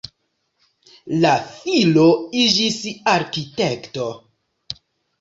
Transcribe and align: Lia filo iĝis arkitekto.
Lia 1.25 1.33
filo 1.59 2.07
iĝis 2.47 2.83
arkitekto. 3.17 4.13